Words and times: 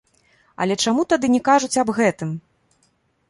Але 0.63 0.77
чаму 0.85 1.03
тады 1.11 1.29
не 1.35 1.41
кажуць 1.49 1.79
аб 1.83 1.89
гэтым? 1.99 2.29